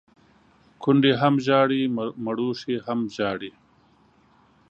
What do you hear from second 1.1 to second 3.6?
هم ژاړي، مړوښې هم ژاړي.